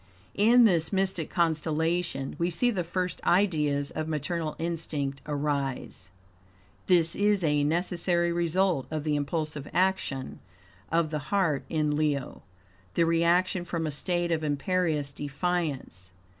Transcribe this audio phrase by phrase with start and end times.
[0.33, 6.09] In this mystic constellation, we see the first ideas of maternal instinct arise.
[6.87, 10.39] This is a necessary result of the impulsive action
[10.91, 12.41] of the heart in Leo
[12.95, 16.11] the reaction from a state of imperious, defiance.